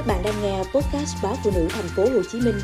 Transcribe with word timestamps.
Các 0.00 0.06
bạn 0.06 0.22
đang 0.24 0.34
nghe 0.42 0.58
podcast 0.58 1.16
báo 1.22 1.34
phụ 1.44 1.50
nữ 1.54 1.68
thành 1.70 1.84
phố 1.96 2.02
Hồ 2.02 2.22
Chí 2.32 2.40
Minh 2.44 2.54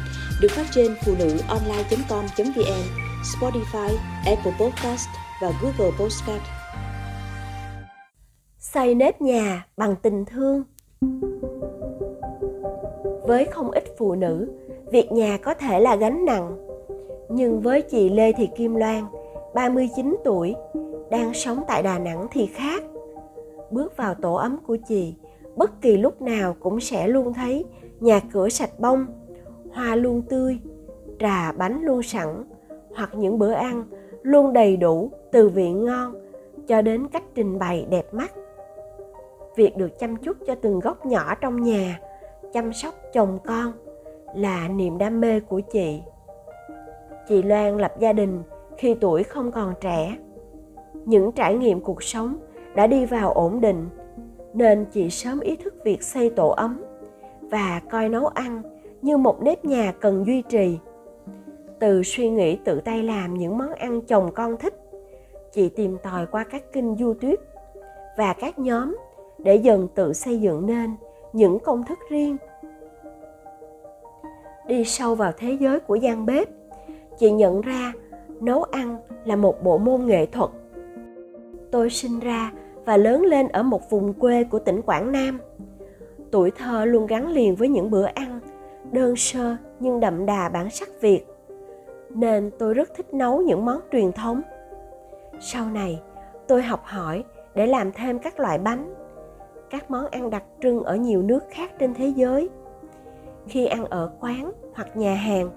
được 0.40 0.48
phát 0.50 0.66
trên 0.74 0.94
phụ 1.06 1.12
nữ 1.18 1.38
online.com.vn, 1.48 2.82
Spotify, 3.22 3.96
Apple 4.26 4.52
Podcast 4.60 5.08
và 5.42 5.52
Google 5.62 5.96
Podcast. 5.98 6.42
Xây 8.58 8.94
nếp 8.94 9.20
nhà 9.20 9.66
bằng 9.76 9.96
tình 10.02 10.24
thương. 10.24 10.62
Với 13.22 13.44
không 13.44 13.70
ít 13.70 13.84
phụ 13.98 14.14
nữ, 14.14 14.52
việc 14.92 15.12
nhà 15.12 15.36
có 15.36 15.54
thể 15.54 15.80
là 15.80 15.96
gánh 15.96 16.24
nặng. 16.24 16.56
Nhưng 17.28 17.60
với 17.60 17.82
chị 17.82 18.08
Lê 18.08 18.32
Thị 18.32 18.48
Kim 18.56 18.74
Loan, 18.74 19.04
39 19.54 20.16
tuổi, 20.24 20.54
đang 21.10 21.34
sống 21.34 21.64
tại 21.68 21.82
Đà 21.82 21.98
Nẵng 21.98 22.26
thì 22.32 22.46
khác. 22.46 22.82
Bước 23.70 23.96
vào 23.96 24.14
tổ 24.14 24.34
ấm 24.34 24.58
của 24.66 24.76
chị, 24.88 25.14
bất 25.56 25.80
kỳ 25.80 25.96
lúc 25.96 26.22
nào 26.22 26.56
cũng 26.60 26.80
sẽ 26.80 27.08
luôn 27.08 27.34
thấy 27.34 27.64
nhà 28.00 28.20
cửa 28.32 28.48
sạch 28.48 28.70
bông, 28.78 29.06
hoa 29.72 29.96
luôn 29.96 30.22
tươi, 30.22 30.58
trà 31.18 31.52
bánh 31.52 31.82
luôn 31.82 32.02
sẵn, 32.02 32.44
hoặc 32.96 33.10
những 33.14 33.38
bữa 33.38 33.52
ăn 33.52 33.84
luôn 34.22 34.52
đầy 34.52 34.76
đủ 34.76 35.10
từ 35.32 35.48
vị 35.48 35.72
ngon 35.72 36.14
cho 36.66 36.82
đến 36.82 37.08
cách 37.08 37.22
trình 37.34 37.58
bày 37.58 37.86
đẹp 37.90 38.14
mắt. 38.14 38.32
Việc 39.56 39.76
được 39.76 39.98
chăm 39.98 40.16
chút 40.16 40.36
cho 40.46 40.54
từng 40.54 40.80
góc 40.80 41.06
nhỏ 41.06 41.34
trong 41.34 41.62
nhà, 41.62 42.00
chăm 42.52 42.72
sóc 42.72 42.94
chồng 43.12 43.38
con 43.44 43.72
là 44.34 44.68
niềm 44.68 44.98
đam 44.98 45.20
mê 45.20 45.40
của 45.40 45.60
chị. 45.60 46.02
Chị 47.28 47.42
loan 47.42 47.78
lập 47.78 47.94
gia 47.98 48.12
đình 48.12 48.42
khi 48.78 48.94
tuổi 48.94 49.22
không 49.22 49.52
còn 49.52 49.74
trẻ. 49.80 50.16
Những 51.04 51.32
trải 51.32 51.54
nghiệm 51.54 51.80
cuộc 51.80 52.02
sống 52.02 52.36
đã 52.74 52.86
đi 52.86 53.06
vào 53.06 53.32
ổn 53.32 53.60
định 53.60 53.88
nên 54.56 54.84
chị 54.92 55.10
sớm 55.10 55.40
ý 55.40 55.56
thức 55.56 55.74
việc 55.84 56.02
xây 56.02 56.30
tổ 56.30 56.48
ấm 56.48 56.82
và 57.40 57.80
coi 57.90 58.08
nấu 58.08 58.26
ăn 58.26 58.62
như 59.02 59.16
một 59.16 59.42
nếp 59.42 59.64
nhà 59.64 59.92
cần 60.00 60.24
duy 60.26 60.42
trì. 60.42 60.78
Từ 61.78 62.02
suy 62.02 62.30
nghĩ 62.30 62.58
tự 62.64 62.80
tay 62.80 63.02
làm 63.02 63.34
những 63.34 63.58
món 63.58 63.72
ăn 63.72 64.00
chồng 64.00 64.30
con 64.34 64.56
thích, 64.56 64.74
chị 65.52 65.68
tìm 65.68 65.96
tòi 66.02 66.26
qua 66.26 66.44
các 66.44 66.72
kênh 66.72 66.96
youtube 66.96 67.42
và 68.16 68.32
các 68.32 68.58
nhóm 68.58 68.96
để 69.38 69.56
dần 69.56 69.88
tự 69.94 70.12
xây 70.12 70.40
dựng 70.40 70.66
nên 70.66 70.94
những 71.32 71.58
công 71.58 71.84
thức 71.84 71.98
riêng. 72.10 72.36
Đi 74.66 74.84
sâu 74.84 75.14
vào 75.14 75.32
thế 75.38 75.56
giới 75.60 75.80
của 75.80 75.94
gian 75.94 76.26
bếp, 76.26 76.48
chị 77.18 77.30
nhận 77.30 77.60
ra 77.60 77.92
nấu 78.40 78.62
ăn 78.62 78.96
là 79.24 79.36
một 79.36 79.62
bộ 79.62 79.78
môn 79.78 80.06
nghệ 80.06 80.26
thuật. 80.26 80.50
Tôi 81.70 81.90
sinh 81.90 82.20
ra 82.20 82.52
và 82.86 82.96
lớn 82.96 83.22
lên 83.22 83.48
ở 83.48 83.62
một 83.62 83.90
vùng 83.90 84.12
quê 84.12 84.44
của 84.44 84.58
tỉnh 84.58 84.82
Quảng 84.82 85.12
Nam. 85.12 85.40
Tuổi 86.30 86.50
thơ 86.50 86.84
luôn 86.84 87.06
gắn 87.06 87.28
liền 87.28 87.56
với 87.56 87.68
những 87.68 87.90
bữa 87.90 88.04
ăn 88.04 88.40
đơn 88.92 89.16
sơ 89.16 89.56
nhưng 89.80 90.00
đậm 90.00 90.26
đà 90.26 90.48
bản 90.48 90.70
sắc 90.70 90.88
Việt. 91.00 91.26
Nên 92.10 92.50
tôi 92.58 92.74
rất 92.74 92.94
thích 92.96 93.14
nấu 93.14 93.40
những 93.42 93.64
món 93.64 93.80
truyền 93.92 94.12
thống. 94.12 94.42
Sau 95.40 95.70
này, 95.70 96.00
tôi 96.48 96.62
học 96.62 96.82
hỏi 96.84 97.24
để 97.54 97.66
làm 97.66 97.92
thêm 97.92 98.18
các 98.18 98.40
loại 98.40 98.58
bánh, 98.58 98.94
các 99.70 99.90
món 99.90 100.06
ăn 100.06 100.30
đặc 100.30 100.44
trưng 100.62 100.82
ở 100.82 100.96
nhiều 100.96 101.22
nước 101.22 101.44
khác 101.50 101.70
trên 101.78 101.94
thế 101.94 102.06
giới. 102.06 102.48
Khi 103.46 103.66
ăn 103.66 103.84
ở 103.84 104.10
quán 104.20 104.52
hoặc 104.74 104.96
nhà 104.96 105.14
hàng, 105.14 105.50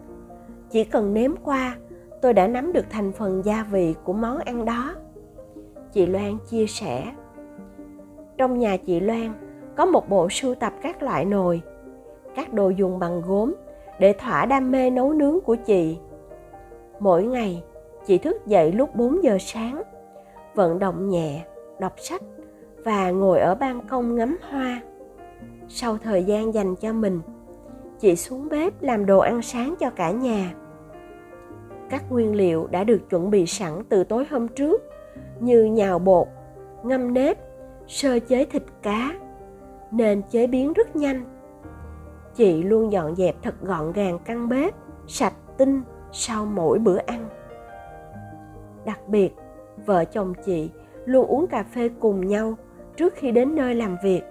chỉ 0.70 0.84
cần 0.84 1.14
nếm 1.14 1.36
qua, 1.44 1.78
tôi 2.22 2.34
đã 2.34 2.48
nắm 2.48 2.74
được 2.74 2.86
thành 2.90 3.12
phần 3.12 3.42
gia 3.46 3.64
vị 3.64 3.96
của 4.04 4.14
món 4.14 4.38
ăn 4.38 4.66
đó 4.66 4.96
chị 5.92 6.06
Loan 6.06 6.38
chia 6.50 6.68
sẻ. 6.68 7.14
Trong 8.38 8.60
nhà 8.60 8.78
chị 8.78 9.00
Loan 9.00 9.34
có 9.76 9.86
một 9.86 10.10
bộ 10.10 10.30
sưu 10.30 10.56
tập 10.56 10.74
các 10.82 11.04
loại 11.04 11.26
nồi, 11.26 11.62
các 12.36 12.54
đồ 12.54 12.70
dùng 12.70 13.00
bằng 13.00 13.22
gốm 13.22 13.56
để 14.00 14.14
thỏa 14.14 14.46
đam 14.46 14.72
mê 14.72 14.90
nấu 14.90 15.14
nướng 15.14 15.42
của 15.42 15.56
chị. 15.56 15.98
Mỗi 17.00 17.24
ngày, 17.24 17.64
chị 18.06 18.18
thức 18.18 18.46
dậy 18.46 18.72
lúc 18.72 18.96
4 18.96 19.24
giờ 19.24 19.38
sáng, 19.40 19.82
vận 20.56 20.80
động 20.80 21.10
nhẹ, 21.10 21.46
đọc 21.80 21.94
sách 21.98 22.22
và 22.86 23.12
ngồi 23.12 23.40
ở 23.40 23.56
ban 23.56 23.88
công 23.88 24.16
ngắm 24.16 24.38
hoa. 24.50 24.82
Sau 25.68 25.98
thời 25.98 26.24
gian 26.24 26.54
dành 26.54 26.76
cho 26.76 26.94
mình, 26.94 27.22
chị 28.00 28.16
xuống 28.16 28.50
bếp 28.50 28.82
làm 28.82 29.06
đồ 29.06 29.20
ăn 29.20 29.42
sáng 29.42 29.76
cho 29.80 29.90
cả 29.90 30.12
nhà. 30.12 30.54
Các 31.90 32.12
nguyên 32.12 32.36
liệu 32.36 32.68
đã 32.72 32.84
được 32.84 33.10
chuẩn 33.10 33.30
bị 33.30 33.46
sẵn 33.46 33.84
từ 33.90 34.04
tối 34.04 34.26
hôm 34.30 34.48
trước 34.48 34.84
như 35.40 35.64
nhào 35.64 36.00
bột, 36.00 36.28
ngâm 36.84 37.14
nếp, 37.14 37.38
sơ 37.88 38.20
chế 38.20 38.46
thịt 38.46 38.64
cá, 38.82 39.14
nên 39.92 40.22
chế 40.30 40.48
biến 40.48 40.74
rất 40.74 40.96
nhanh. 40.96 41.26
Chị 42.36 42.64
luôn 42.64 42.92
dọn 42.92 43.16
dẹp 43.16 43.36
thật 43.44 43.56
gọn 43.62 43.92
gàng 43.92 44.20
căn 44.26 44.50
bếp, 44.50 44.74
sạch 45.08 45.34
tinh 45.58 45.82
sau 46.12 46.46
mỗi 46.46 46.80
bữa 46.80 46.98
ăn. 46.98 47.30
Đặc 48.86 49.08
biệt, 49.08 49.36
vợ 49.86 50.06
chồng 50.06 50.34
chị 50.46 50.72
luôn 51.06 51.28
uống 51.28 51.48
cà 51.48 51.64
phê 51.64 51.90
cùng 52.00 52.28
nhau 52.28 52.54
trước 52.98 53.14
khi 53.16 53.32
đến 53.32 53.56
nơi 53.56 53.76
làm 53.76 53.98
việc. 54.04 54.22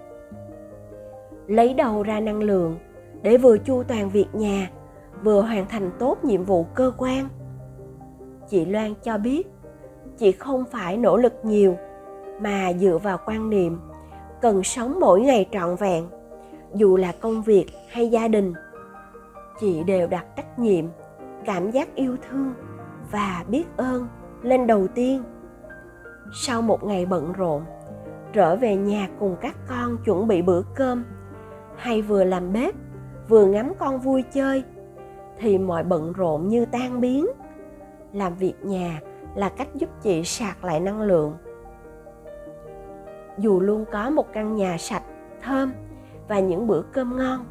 Lấy 1.47 1.73
đầu 1.73 2.03
ra 2.03 2.19
năng 2.19 2.43
lượng 2.43 2.77
để 3.21 3.37
vừa 3.37 3.57
chu 3.57 3.83
toàn 3.83 4.09
việc 4.09 4.27
nhà, 4.33 4.71
vừa 5.23 5.41
hoàn 5.41 5.65
thành 5.65 5.91
tốt 5.99 6.23
nhiệm 6.23 6.43
vụ 6.43 6.63
cơ 6.63 6.91
quan. 6.97 7.29
Chị 8.49 8.65
Loan 8.65 8.93
cho 9.03 9.17
biết 9.17 9.47
chị 10.19 10.31
không 10.31 10.65
phải 10.71 10.97
nỗ 10.97 11.17
lực 11.17 11.33
nhiều, 11.43 11.75
mà 12.41 12.73
dựa 12.73 12.97
vào 13.03 13.17
quan 13.25 13.49
niệm, 13.49 13.79
cần 14.41 14.63
sống 14.63 14.99
mỗi 14.99 15.21
ngày 15.21 15.49
trọn 15.51 15.75
vẹn. 15.75 16.07
Dù 16.73 16.97
là 16.97 17.13
công 17.21 17.41
việc 17.41 17.65
hay 17.89 18.07
gia 18.07 18.27
đình, 18.27 18.53
chị 19.59 19.83
đều 19.83 20.07
đặt 20.07 20.25
trách 20.35 20.59
nhiệm, 20.59 20.85
cảm 21.45 21.71
giác 21.71 21.95
yêu 21.95 22.15
thương 22.29 22.53
và 23.11 23.45
biết 23.47 23.65
ơn 23.77 24.07
lên 24.41 24.67
đầu 24.67 24.87
tiên. 24.87 25.23
Sau 26.33 26.61
một 26.61 26.83
ngày 26.83 27.05
bận 27.05 27.33
rộn, 27.33 27.63
trở 28.33 28.55
về 28.55 28.75
nhà 28.75 29.09
cùng 29.19 29.35
các 29.41 29.55
con 29.67 29.97
chuẩn 30.05 30.27
bị 30.27 30.41
bữa 30.41 30.61
cơm. 30.75 31.03
Hay 31.75 32.01
vừa 32.01 32.23
làm 32.23 32.53
bếp, 32.53 32.75
vừa 33.29 33.45
ngắm 33.45 33.73
con 33.79 33.99
vui 33.99 34.23
chơi, 34.33 34.63
thì 35.37 35.57
mọi 35.57 35.83
bận 35.83 36.13
rộn 36.13 36.47
như 36.47 36.65
tan 36.65 37.01
biến. 37.01 37.27
Làm 38.13 38.35
việc 38.35 38.53
nhà 38.63 38.99
là 39.35 39.49
cách 39.49 39.67
giúp 39.75 39.89
chị 40.01 40.23
sạc 40.23 40.63
lại 40.63 40.79
năng 40.79 41.01
lượng. 41.01 41.37
Dù 43.37 43.59
luôn 43.59 43.85
có 43.91 44.09
một 44.09 44.33
căn 44.33 44.55
nhà 44.55 44.77
sạch, 44.77 45.03
thơm 45.41 45.73
và 46.27 46.39
những 46.39 46.67
bữa 46.67 46.81
cơm 46.81 47.17
ngon, 47.17 47.45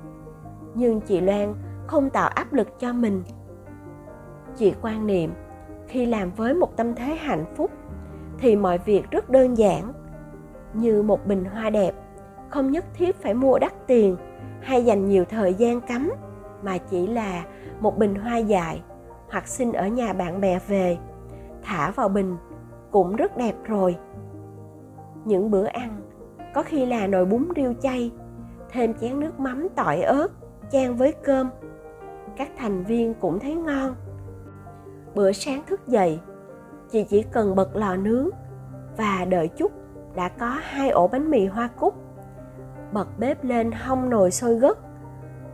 nhưng 0.75 1.01
chị 1.01 1.21
loan 1.21 1.55
không 1.87 2.11
tạo 2.11 2.29
áp 2.29 2.53
lực 2.53 2.81
cho 2.81 2.93
mình. 2.93 3.23
Chị 4.57 4.75
quan 4.83 5.07
niệm, 5.07 5.33
khi 5.89 6.07
làm 6.07 6.31
với 6.31 6.55
một 6.55 6.77
tâm 6.77 6.95
thế 6.95 7.15
hạnh 7.15 7.45
phúc, 7.57 7.71
thì 8.39 8.57
mọi 8.57 8.79
việc 8.79 9.11
rất 9.11 9.31
đơn 9.31 9.59
giản. 9.59 9.93
Như 10.75 11.03
một 11.03 11.27
bình 11.27 11.45
hoa 11.45 11.71
đẹp, 11.71 11.93
không 12.51 12.71
nhất 12.71 12.85
thiết 12.95 13.17
phải 13.17 13.35
mua 13.35 13.59
đắt 13.59 13.87
tiền 13.87 14.17
hay 14.61 14.85
dành 14.85 15.09
nhiều 15.09 15.25
thời 15.25 15.55
gian 15.55 15.81
cắm, 15.81 16.13
mà 16.63 16.79
chỉ 16.79 17.07
là 17.07 17.45
một 17.81 17.99
bình 17.99 18.15
hoa 18.15 18.37
dại 18.37 18.83
hoặc 19.31 19.49
xin 19.49 19.73
ở 19.73 19.87
nhà 19.87 20.13
bạn 20.13 20.41
bè 20.41 20.59
về 20.69 20.99
thả 21.63 21.91
vào 21.91 22.09
bình, 22.09 22.37
cũng 22.91 23.17
rất 23.17 23.37
đẹp 23.37 23.55
rồi. 23.65 23.97
Những 25.25 25.51
bữa 25.51 25.67
ăn, 25.67 26.01
có 26.55 26.63
khi 26.63 26.87
là 26.87 27.07
nồi 27.07 27.25
bún 27.25 27.49
riêu 27.57 27.75
chay, 27.83 28.13
thêm 28.71 28.95
chén 28.95 29.21
nước 29.21 29.41
mắm 29.41 29.69
tỏi 29.77 30.03
ớt, 30.03 30.29
chan 30.71 30.95
với 30.95 31.13
cơm. 31.25 31.51
Các 32.37 32.51
thành 32.57 32.85
viên 32.85 33.15
cũng 33.15 33.39
thấy 33.39 33.55
ngon. 33.55 33.95
Bữa 35.15 35.33
sáng 35.33 35.63
thức 35.67 35.87
dậy, 35.87 36.21
chị 36.91 37.05
chỉ 37.05 37.23
cần 37.23 37.55
bật 37.55 37.77
lò 37.77 37.97
nướng 37.97 38.29
và 38.97 39.25
đợi 39.29 39.49
chút 39.49 39.73
đã 40.15 40.29
có 40.29 40.57
hai 40.61 40.91
ổ 40.91 41.09
bánh 41.09 41.31
mì 41.31 41.47
hoa 41.47 41.69
cúc. 41.77 41.95
Bật 42.93 43.09
bếp 43.19 43.45
lên 43.45 43.71
hong 43.73 44.11
nồi 44.11 44.31
sôi 44.31 44.55
gấc, 44.55 44.79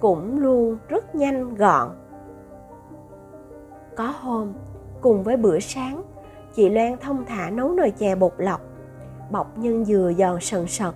cũng 0.01 0.39
luôn 0.39 0.79
rất 0.89 1.15
nhanh 1.15 1.55
gọn. 1.55 1.89
Có 3.97 4.15
hôm 4.21 4.53
cùng 5.05 5.23
với 5.23 5.37
bữa 5.37 5.59
sáng, 5.61 6.03
chị 6.55 6.69
loan 6.69 6.97
thông 7.01 7.25
thả 7.25 7.51
nấu 7.51 7.73
nồi 7.73 7.91
chè 7.91 8.15
bột 8.15 8.33
lọc, 8.39 8.61
bọc 9.31 9.59
nhân 9.59 9.85
dừa 9.85 10.13
giòn 10.19 10.41
sần 10.41 10.67
sật, 10.67 10.95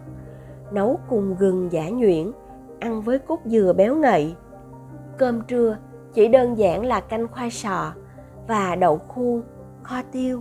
nấu 0.72 0.99
cùng 1.08 1.37
gừng 1.38 1.72
giả 1.72 1.88
nhuyễn, 1.88 2.32
ăn 2.81 3.02
với 3.02 3.19
cốt 3.19 3.40
dừa 3.44 3.72
béo 3.76 3.96
ngậy. 3.96 4.34
Cơm 5.19 5.40
trưa, 5.49 5.76
chỉ 6.14 6.28
đơn 6.28 6.58
giản 6.58 6.87
là 6.87 7.00
canh 7.00 7.28
khoai 7.28 7.50
sọ 7.50 7.93
và 8.46 8.76
đậu 8.76 8.99
khu, 8.99 9.40
kho 9.82 10.02
tiêu. 10.12 10.40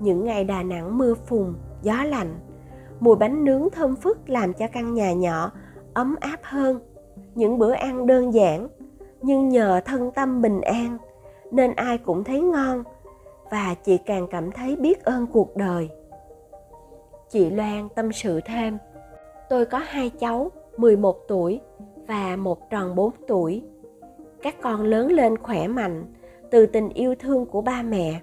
Những 0.00 0.24
ngày 0.24 0.44
đà 0.44 0.62
nẵng 0.62 0.98
mưa 0.98 1.14
phùn, 1.14 1.54
gió 1.82 2.04
lạnh, 2.04 2.34
mùi 3.00 3.16
bánh 3.16 3.44
nướng 3.44 3.68
thơm 3.70 3.96
phức 3.96 4.28
làm 4.28 4.52
cho 4.52 4.66
căn 4.72 4.94
nhà 4.94 5.12
nhỏ 5.12 5.52
ấm 5.94 6.16
áp 6.20 6.40
hơn. 6.42 6.80
Những 7.34 7.58
bữa 7.58 7.72
ăn 7.72 8.06
đơn 8.06 8.34
giản, 8.34 8.68
nhưng 9.22 9.48
nhờ 9.48 9.80
thân 9.84 10.10
tâm 10.10 10.42
bình 10.42 10.60
an 10.60 10.98
nên 11.54 11.74
ai 11.74 11.98
cũng 11.98 12.24
thấy 12.24 12.40
ngon 12.40 12.84
và 13.50 13.74
chị 13.84 13.98
càng 14.06 14.26
cảm 14.30 14.52
thấy 14.52 14.76
biết 14.76 15.04
ơn 15.04 15.26
cuộc 15.26 15.56
đời 15.56 15.88
chị 17.30 17.50
loan 17.50 17.88
tâm 17.88 18.12
sự 18.12 18.40
thêm 18.44 18.78
tôi 19.48 19.66
có 19.66 19.78
hai 19.78 20.10
cháu 20.10 20.50
11 20.76 21.28
tuổi 21.28 21.60
và 22.08 22.36
một 22.36 22.70
tròn 22.70 22.94
4 22.94 23.10
tuổi. 23.28 23.62
Các 24.42 24.60
con 24.60 24.82
lớn 24.82 25.12
lên 25.12 25.38
khỏe 25.38 25.68
mạnh 25.68 26.04
từ 26.50 26.66
tình 26.66 26.88
yêu 26.88 27.14
thương 27.14 27.46
của 27.46 27.60
ba 27.60 27.82
mẹ 27.82 28.20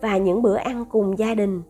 và 0.00 0.16
những 0.16 0.42
bữa 0.42 0.56
ăn 0.56 0.84
cùng 0.90 1.18
gia 1.18 1.34
đình. 1.34 1.62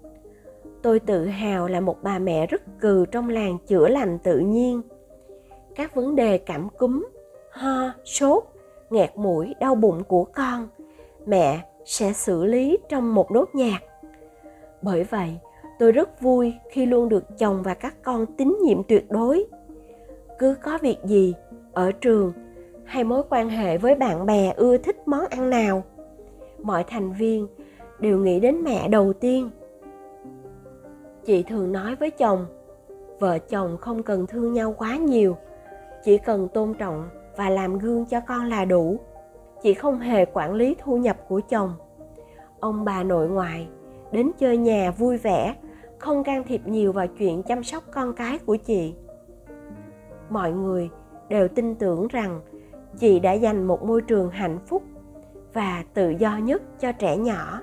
Tôi 0.82 1.00
tự 1.00 1.26
hào 1.26 1.68
là 1.68 1.80
một 1.80 1.96
bà 2.02 2.18
mẹ 2.18 2.46
rất 2.46 2.62
cừ 2.80 3.06
trong 3.06 3.28
làng 3.28 3.58
chữa 3.66 3.88
lành 3.88 4.18
tự 4.18 4.38
nhiên. 4.38 4.82
Các 5.74 5.94
vấn 5.94 6.16
đề 6.16 6.38
cảm 6.38 6.68
cúm, 6.78 7.06
ho, 7.50 7.92
sốt, 8.04 8.44
nghẹt 8.90 9.10
mũi, 9.16 9.54
đau 9.60 9.74
bụng 9.74 10.04
của 10.04 10.24
con, 10.24 10.68
mẹ 11.26 11.60
sẽ 11.84 12.12
xử 12.12 12.44
lý 12.44 12.78
trong 12.88 13.14
một 13.14 13.30
nốt 13.30 13.54
nhạc. 13.54 13.78
Bởi 14.82 15.04
vậy, 15.04 15.38
tôi 15.78 15.92
rất 15.92 16.20
vui 16.20 16.54
khi 16.70 16.86
luôn 16.86 17.08
được 17.08 17.38
chồng 17.38 17.62
và 17.62 17.74
các 17.74 17.94
con 18.02 18.26
tín 18.26 18.56
nhiệm 18.62 18.82
tuyệt 18.82 19.10
đối. 19.10 19.44
Cứ 20.38 20.54
có 20.62 20.78
việc 20.82 20.98
gì 21.04 21.34
ở 21.72 21.92
trường 21.92 22.32
hay 22.84 23.04
mối 23.04 23.22
quan 23.30 23.48
hệ 23.48 23.78
với 23.78 23.94
bạn 23.94 24.26
bè 24.26 24.52
ưa 24.56 24.76
thích 24.76 25.08
món 25.08 25.24
ăn 25.30 25.50
nào, 25.50 25.82
mọi 26.62 26.84
thành 26.84 27.12
viên 27.12 27.48
đều 27.98 28.18
nghĩ 28.18 28.40
đến 28.40 28.62
mẹ 28.64 28.88
đầu 28.88 29.12
tiên. 29.12 29.50
Chị 31.24 31.42
thường 31.42 31.72
nói 31.72 31.96
với 31.96 32.10
chồng, 32.10 32.46
vợ 33.18 33.38
chồng 33.38 33.76
không 33.80 34.02
cần 34.02 34.26
thương 34.26 34.52
nhau 34.52 34.74
quá 34.78 34.96
nhiều, 34.96 35.36
chỉ 36.04 36.18
cần 36.18 36.48
tôn 36.48 36.74
trọng 36.74 37.08
và 37.36 37.50
làm 37.50 37.78
gương 37.78 38.04
cho 38.04 38.20
con 38.20 38.48
là 38.48 38.64
đủ 38.64 38.98
chị 39.62 39.74
không 39.74 39.98
hề 39.98 40.24
quản 40.24 40.54
lý 40.54 40.76
thu 40.78 40.96
nhập 40.96 41.16
của 41.28 41.40
chồng. 41.40 41.72
Ông 42.60 42.84
bà 42.84 43.02
nội 43.02 43.28
ngoại, 43.28 43.68
đến 44.12 44.30
chơi 44.38 44.56
nhà 44.56 44.90
vui 44.90 45.16
vẻ, 45.16 45.54
không 45.98 46.24
can 46.24 46.44
thiệp 46.44 46.60
nhiều 46.64 46.92
vào 46.92 47.06
chuyện 47.06 47.42
chăm 47.42 47.62
sóc 47.62 47.84
con 47.90 48.12
cái 48.12 48.38
của 48.38 48.56
chị. 48.56 48.94
Mọi 50.28 50.52
người 50.52 50.90
đều 51.28 51.48
tin 51.48 51.74
tưởng 51.74 52.08
rằng 52.08 52.40
chị 52.98 53.20
đã 53.20 53.32
dành 53.32 53.64
một 53.64 53.84
môi 53.84 54.02
trường 54.02 54.30
hạnh 54.30 54.58
phúc 54.66 54.82
và 55.52 55.84
tự 55.94 56.10
do 56.10 56.36
nhất 56.36 56.62
cho 56.80 56.92
trẻ 56.92 57.16
nhỏ. 57.16 57.60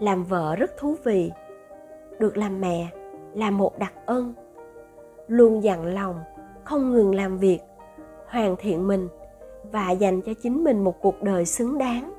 Làm 0.00 0.24
vợ 0.24 0.56
rất 0.56 0.76
thú 0.78 0.94
vị, 1.04 1.32
được 2.18 2.36
làm 2.36 2.60
mẹ 2.60 2.88
là 3.34 3.50
một 3.50 3.78
đặc 3.78 3.92
ân. 4.06 4.34
Luôn 5.28 5.62
dặn 5.62 5.86
lòng, 5.86 6.20
không 6.64 6.92
ngừng 6.92 7.14
làm 7.14 7.38
việc, 7.38 7.58
hoàn 8.26 8.56
thiện 8.56 8.88
mình 8.88 9.08
và 9.72 9.90
dành 9.90 10.22
cho 10.22 10.32
chính 10.42 10.64
mình 10.64 10.84
một 10.84 11.00
cuộc 11.02 11.22
đời 11.22 11.44
xứng 11.46 11.78
đáng. 11.78 12.12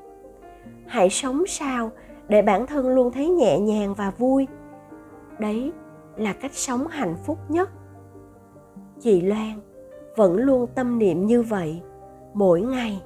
Hãy 0.87 1.09
sống 1.09 1.43
sao 1.47 1.91
để 2.27 2.41
bản 2.41 2.67
thân 2.67 2.87
luôn 2.87 3.11
thấy 3.11 3.29
nhẹ 3.29 3.59
nhàng 3.59 3.93
và 3.93 4.11
vui. 4.17 4.47
Đấy 5.39 5.71
là 6.17 6.33
cách 6.33 6.53
sống 6.53 6.87
hạnh 6.87 7.15
phúc 7.25 7.37
nhất. 7.49 7.69
Chị 8.99 9.21
loan 9.21 9.59
vẫn 10.15 10.35
luôn 10.35 10.67
tâm 10.75 10.99
niệm 10.99 11.25
như 11.25 11.41
vậy 11.41 11.81
mỗi 12.33 12.61
ngày. 12.61 13.01